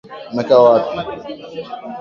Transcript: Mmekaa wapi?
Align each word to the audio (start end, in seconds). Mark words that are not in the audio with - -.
Mmekaa 0.31 0.59
wapi? 0.63 0.89